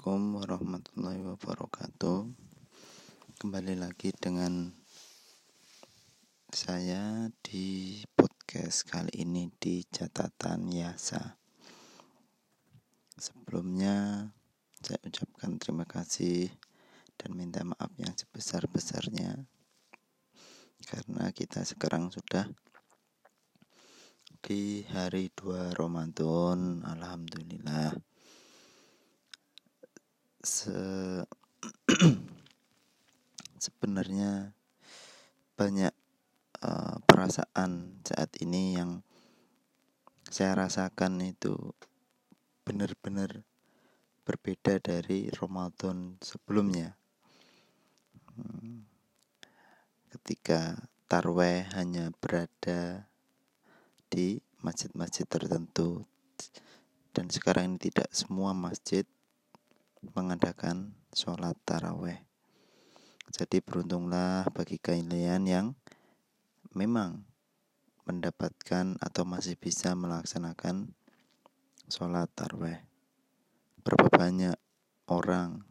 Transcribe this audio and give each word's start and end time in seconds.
Assalamualaikum 0.00 0.40
warahmatullahi 0.40 1.20
wabarakatuh. 1.28 2.18
Kembali 3.36 3.76
lagi 3.76 4.08
dengan 4.16 4.72
saya 6.48 7.28
di 7.44 8.00
podcast 8.16 8.88
kali 8.88 9.12
ini 9.20 9.52
di 9.60 9.84
catatan 9.84 10.72
Yasa. 10.72 11.36
Sebelumnya 13.12 14.24
saya 14.80 15.04
ucapkan 15.04 15.60
terima 15.60 15.84
kasih 15.84 16.48
dan 17.20 17.36
minta 17.36 17.60
maaf 17.60 17.92
yang 18.00 18.16
sebesar-besarnya 18.16 19.44
Karena 20.80 21.28
kita 21.28 21.60
sekarang 21.68 22.08
sudah 22.08 22.48
di 24.40 24.80
hari 24.96 25.28
2 25.36 25.76
Ramadan 25.76 26.88
Alhamdulillah 26.88 28.09
se 30.50 30.74
sebenarnya 33.64 34.50
banyak 35.54 35.94
uh, 36.66 36.98
perasaan 37.06 38.02
saat 38.02 38.34
ini 38.42 38.74
yang 38.74 39.06
saya 40.26 40.58
rasakan 40.58 41.22
itu 41.22 41.54
benar-benar 42.66 43.46
berbeda 44.26 44.82
dari 44.82 45.30
Ramadan 45.30 46.18
sebelumnya. 46.18 46.98
Hmm, 48.34 48.90
ketika 50.10 50.82
tarweh 51.06 51.62
hanya 51.78 52.10
berada 52.18 53.06
di 54.10 54.42
masjid-masjid 54.66 55.30
tertentu 55.30 56.02
dan 57.14 57.30
sekarang 57.30 57.74
ini 57.74 57.90
tidak 57.90 58.10
semua 58.10 58.50
masjid 58.50 59.06
mengadakan 60.00 60.96
sholat 61.12 61.56
taraweh. 61.68 62.24
Jadi 63.30 63.62
beruntunglah 63.62 64.48
bagi 64.50 64.80
kalian 64.80 65.46
yang 65.46 65.66
memang 66.74 67.28
mendapatkan 68.08 68.98
atau 68.98 69.22
masih 69.22 69.54
bisa 69.54 69.94
melaksanakan 69.94 70.96
sholat 71.86 72.26
taraweh. 72.34 72.82
Berapa 73.86 74.10
banyak 74.10 74.56
orang 75.06 75.62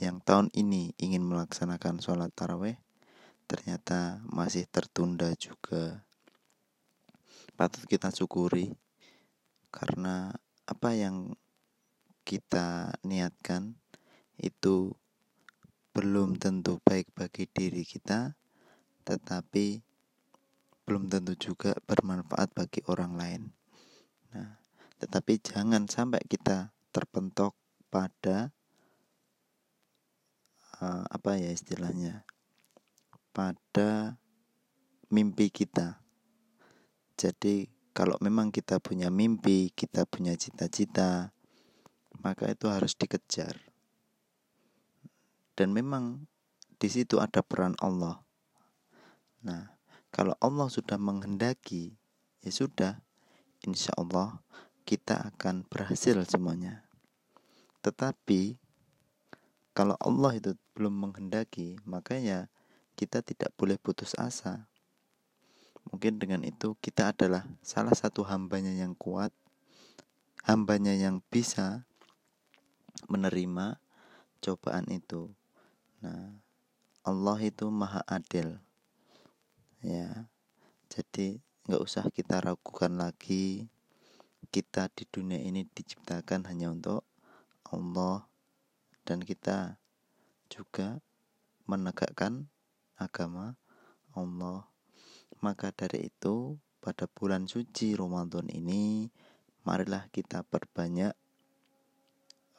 yang 0.00 0.24
tahun 0.24 0.48
ini 0.56 0.96
ingin 0.96 1.22
melaksanakan 1.26 2.00
sholat 2.00 2.32
taraweh 2.32 2.80
ternyata 3.44 4.24
masih 4.24 4.64
tertunda 4.64 5.28
juga. 5.36 6.08
Patut 7.52 7.84
kita 7.84 8.08
syukuri 8.08 8.72
karena 9.68 10.32
apa 10.64 10.96
yang 10.96 11.36
kita 12.22 12.96
niatkan 13.04 13.81
itu 14.42 14.92
belum 15.94 16.36
tentu 16.36 16.82
baik 16.82 17.14
bagi 17.14 17.46
diri 17.46 17.86
kita, 17.86 18.34
tetapi 19.06 19.80
belum 20.84 21.06
tentu 21.06 21.38
juga 21.38 21.78
bermanfaat 21.86 22.52
bagi 22.52 22.82
orang 22.90 23.12
lain. 23.14 23.42
Nah, 24.34 24.58
tetapi 24.98 25.38
jangan 25.40 25.86
sampai 25.86 26.20
kita 26.26 26.74
terpentok 26.90 27.54
pada 27.88 28.50
uh, 30.82 31.06
apa 31.06 31.38
ya 31.38 31.54
istilahnya? 31.54 32.26
pada 33.32 34.20
mimpi 35.08 35.48
kita. 35.48 36.04
Jadi, 37.16 37.68
kalau 37.96 38.20
memang 38.20 38.52
kita 38.52 38.76
punya 38.76 39.08
mimpi, 39.08 39.72
kita 39.72 40.04
punya 40.04 40.36
cita-cita, 40.36 41.32
maka 42.20 42.52
itu 42.52 42.68
harus 42.68 42.92
dikejar. 42.92 43.71
Dan 45.52 45.76
memang 45.76 46.26
di 46.80 46.88
situ 46.88 47.20
ada 47.20 47.44
peran 47.44 47.76
Allah. 47.78 48.24
Nah, 49.44 49.76
kalau 50.12 50.36
Allah 50.40 50.68
sudah 50.68 50.96
menghendaki, 50.96 51.96
ya 52.42 52.52
sudah, 52.52 53.00
insya 53.62 53.94
Allah 53.96 54.42
kita 54.82 55.32
akan 55.34 55.64
berhasil 55.68 56.18
semuanya. 56.26 56.84
Tetapi 57.82 58.58
kalau 59.72 59.96
Allah 60.02 60.36
itu 60.36 60.52
belum 60.76 60.92
menghendaki, 61.08 61.80
makanya 61.88 62.52
kita 62.92 63.24
tidak 63.24 63.56
boleh 63.56 63.80
putus 63.80 64.12
asa. 64.20 64.68
Mungkin 65.90 66.20
dengan 66.20 66.44
itu 66.46 66.78
kita 66.78 67.10
adalah 67.10 67.48
salah 67.64 67.96
satu 67.96 68.22
hambanya 68.28 68.70
yang 68.70 68.94
kuat, 68.94 69.34
hambanya 70.46 70.94
yang 70.94 71.24
bisa 71.32 71.88
menerima 73.08 73.80
cobaan 74.44 74.86
itu. 74.92 75.32
Nah, 76.02 76.34
Allah 77.06 77.38
itu 77.38 77.70
maha 77.70 78.02
adil. 78.10 78.58
Ya. 79.86 80.26
Jadi 80.90 81.38
nggak 81.70 81.82
usah 81.82 82.10
kita 82.10 82.42
ragukan 82.42 82.90
lagi 82.98 83.70
kita 84.50 84.90
di 84.90 85.06
dunia 85.06 85.38
ini 85.38 85.62
diciptakan 85.64 86.50
hanya 86.50 86.74
untuk 86.74 87.06
Allah 87.70 88.26
dan 89.06 89.22
kita 89.22 89.78
juga 90.50 90.98
menegakkan 91.70 92.50
agama 92.98 93.54
Allah. 94.12 94.66
Maka 95.38 95.70
dari 95.70 96.10
itu 96.10 96.58
pada 96.82 97.06
bulan 97.06 97.46
suci 97.46 97.94
Ramadan 97.94 98.50
ini 98.50 99.06
marilah 99.62 100.10
kita 100.10 100.42
perbanyak 100.42 101.14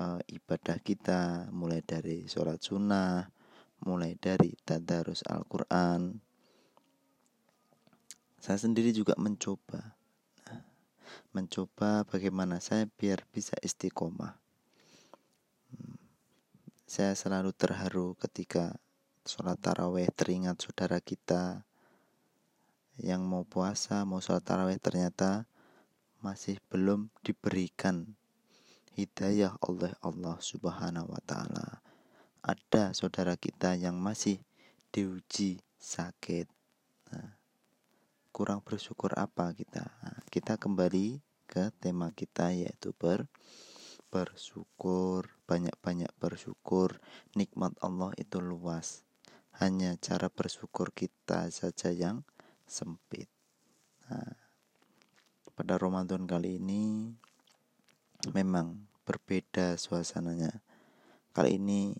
uh, 0.00 0.20
ibadah 0.28 0.78
kita 0.80 1.48
mulai 1.52 1.80
dari 1.80 2.28
sholat 2.28 2.60
sunnah 2.60 3.28
mulai 3.84 4.16
dari 4.16 4.56
tadarus 4.64 5.20
Al-Quran. 5.28 6.16
Saya 8.40 8.58
sendiri 8.62 8.94
juga 8.94 9.12
mencoba 9.18 9.96
nah, 10.46 10.62
mencoba 11.34 12.06
bagaimana 12.08 12.62
saya 12.62 12.88
biar 12.88 13.26
bisa 13.34 13.58
istiqomah. 13.60 14.38
Hmm, 15.74 15.98
saya 16.86 17.12
selalu 17.12 17.52
terharu 17.52 18.14
ketika 18.16 18.78
sholat 19.26 19.58
taraweh 19.58 20.06
teringat 20.14 20.62
saudara 20.62 21.02
kita 21.02 21.66
yang 22.96 23.26
mau 23.26 23.44
puasa 23.44 24.06
mau 24.08 24.22
sholat 24.22 24.46
taraweh 24.46 24.78
ternyata 24.80 25.44
masih 26.24 26.62
belum 26.72 27.12
diberikan 27.20 28.16
hidayah 28.96 29.60
oleh 29.68 29.92
Allah 30.00 30.40
Subhanahu 30.40 31.12
wa 31.12 31.22
taala. 31.28 31.84
Ada 32.40 32.96
saudara 32.96 33.36
kita 33.36 33.76
yang 33.76 34.00
masih 34.00 34.40
diuji 34.88 35.60
sakit. 35.76 36.48
Nah, 37.12 37.36
kurang 38.32 38.64
bersyukur 38.64 39.12
apa 39.12 39.52
kita? 39.52 39.84
Nah, 40.00 40.24
kita 40.32 40.56
kembali 40.56 41.20
ke 41.44 41.68
tema 41.76 42.08
kita 42.16 42.56
yaitu 42.56 42.96
ber 42.96 43.28
bersyukur, 44.08 45.28
banyak-banyak 45.44 46.08
bersyukur. 46.16 46.96
Nikmat 47.36 47.76
Allah 47.84 48.16
itu 48.16 48.40
luas. 48.40 49.04
Hanya 49.60 50.00
cara 50.00 50.32
bersyukur 50.32 50.96
kita 50.96 51.52
saja 51.52 51.92
yang 51.92 52.24
sempit. 52.64 53.28
Nah, 54.08 54.40
pada 55.52 55.76
Ramadan 55.76 56.24
kali 56.24 56.56
ini 56.56 57.12
memang 58.32 58.85
berbeda 59.06 59.78
suasananya. 59.78 60.66
Kali 61.30 61.62
ini 61.62 61.94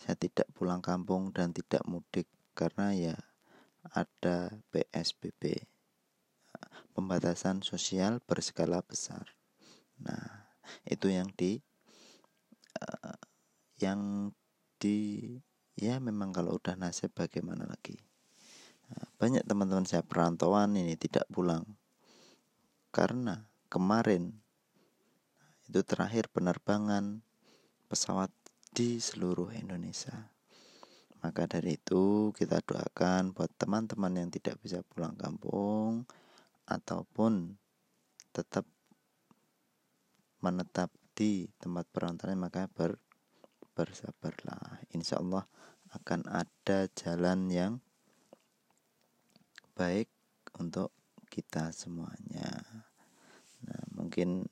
saya 0.00 0.16
tidak 0.16 0.48
pulang 0.56 0.80
kampung 0.80 1.30
dan 1.30 1.52
tidak 1.52 1.84
mudik 1.84 2.26
karena 2.56 2.96
ya 2.96 3.16
ada 3.92 4.56
PSBB 4.72 5.68
pembatasan 6.92 7.64
sosial 7.64 8.20
berskala 8.24 8.84
besar. 8.84 9.32
Nah, 10.00 10.52
itu 10.84 11.08
yang 11.08 11.32
di 11.34 11.60
uh, 12.78 13.16
yang 13.80 14.30
di 14.76 15.24
ya 15.74 15.98
memang 15.98 16.30
kalau 16.30 16.60
udah 16.60 16.76
nasib 16.76 17.16
bagaimana 17.16 17.64
lagi. 17.64 17.96
Nah, 18.92 19.08
banyak 19.16 19.44
teman-teman 19.48 19.88
saya 19.88 20.04
perantauan 20.04 20.76
ini 20.76 20.94
tidak 21.00 21.24
pulang 21.32 21.64
karena 22.92 23.48
kemarin 23.72 24.41
itu 25.72 25.80
terakhir 25.88 26.28
penerbangan 26.28 27.24
pesawat 27.88 28.28
di 28.76 29.00
seluruh 29.00 29.56
Indonesia. 29.56 30.28
Maka 31.24 31.48
dari 31.48 31.80
itu 31.80 32.28
kita 32.36 32.60
doakan 32.60 33.32
buat 33.32 33.48
teman-teman 33.56 34.20
yang 34.20 34.28
tidak 34.28 34.60
bisa 34.60 34.84
pulang 34.84 35.16
kampung 35.16 36.04
ataupun 36.68 37.56
tetap 38.36 38.68
menetap 40.44 40.92
di 41.16 41.48
tempat 41.56 41.88
perantauan 41.88 42.36
maka 42.36 42.68
ber, 42.68 43.00
bersabarlah. 43.72 44.84
Insya 44.92 45.24
Allah 45.24 45.48
akan 45.96 46.28
ada 46.28 46.84
jalan 46.92 47.48
yang 47.48 47.72
baik 49.72 50.12
untuk 50.60 50.92
kita 51.32 51.72
semuanya. 51.72 52.60
Nah, 53.64 53.82
mungkin 53.96 54.51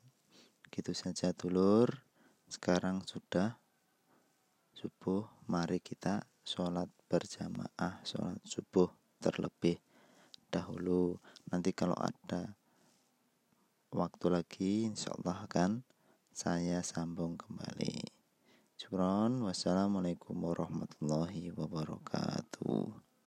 Gitu 0.81 0.97
saja 0.97 1.29
dulur. 1.29 1.93
Sekarang 2.49 3.05
sudah 3.05 3.53
subuh 4.73 5.29
mari 5.45 5.77
kita 5.77 6.25
sholat 6.41 6.89
berjamaah 7.05 8.01
sholat 8.01 8.41
subuh 8.41 8.89
terlebih 9.21 9.77
dahulu. 10.49 11.21
Nanti 11.53 11.69
kalau 11.77 11.93
ada 12.01 12.57
waktu 13.93 14.25
lagi 14.33 14.89
insya 14.89 15.13
Allah 15.21 15.45
akan 15.45 15.85
saya 16.33 16.81
sambung 16.81 17.37
kembali. 17.37 18.01
Syukron. 18.73 19.37
Wassalamualaikum 19.45 20.33
warahmatullahi 20.33 21.53
wabarakatuh 21.53 23.10